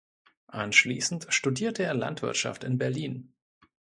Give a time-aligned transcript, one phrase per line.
[0.47, 3.35] Anschließend studierte er Landwirtschaft in Berlin.